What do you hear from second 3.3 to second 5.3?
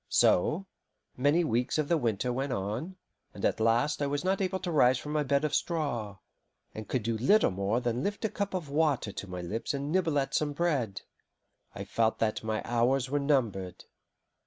and at last I was not able to rise from my